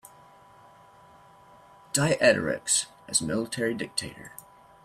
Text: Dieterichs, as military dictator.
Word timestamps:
Dieterichs, 1.93 2.87
as 3.07 3.21
military 3.21 3.75
dictator. 3.75 4.31